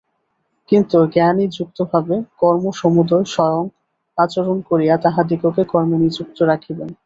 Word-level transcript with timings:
কিন্তু 0.69 0.97
জ্ঞানী 1.13 1.45
যুক্তভাবে 1.57 2.15
কর্মসমুদয় 2.39 3.25
স্বয়ং 3.25 3.63
আচরণ 4.17 4.57
করিয়া 4.69 4.95
তাহাদিগকে 4.97 5.63
কর্মে 5.71 5.97
নিযুক্ত 6.03 6.37
রাখিবেন। 6.43 6.89